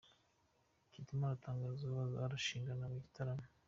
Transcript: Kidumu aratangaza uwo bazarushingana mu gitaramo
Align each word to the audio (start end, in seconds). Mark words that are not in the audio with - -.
Kidumu 0.91 1.23
aratangaza 1.27 1.81
uwo 1.83 1.93
bazarushingana 2.03 2.85
mu 2.91 2.97
gitaramo 3.05 3.45